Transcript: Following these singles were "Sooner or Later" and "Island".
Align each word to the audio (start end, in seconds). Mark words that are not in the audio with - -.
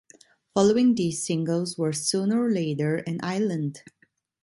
Following 0.55 0.95
these 0.95 1.23
singles 1.23 1.77
were 1.77 1.93
"Sooner 1.93 2.43
or 2.45 2.51
Later" 2.51 3.03
and 3.05 3.19
"Island". 3.21 3.83